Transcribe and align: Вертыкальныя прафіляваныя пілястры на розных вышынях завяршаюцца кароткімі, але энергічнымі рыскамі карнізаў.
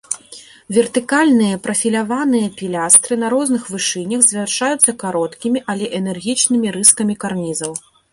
Вертыкальныя 0.75 1.57
прафіляваныя 1.65 2.47
пілястры 2.61 3.13
на 3.23 3.27
розных 3.35 3.67
вышынях 3.73 4.23
завяршаюцца 4.29 4.95
кароткімі, 5.03 5.63
але 5.75 5.85
энергічнымі 5.99 6.73
рыскамі 6.79 7.13
карнізаў. 7.25 7.77